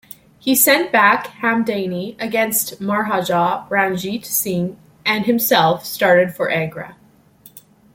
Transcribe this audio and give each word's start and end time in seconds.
He 0.39 0.55
sent 0.55 0.91
back 0.91 1.27
Hamdani 1.27 2.19
against 2.19 2.81
Maharaja 2.81 3.67
Ranjit 3.69 4.25
Singh 4.25 4.75
and 5.05 5.27
himself 5.27 5.85
started 5.85 6.33
for 6.35 6.49
Agra. 6.49 6.95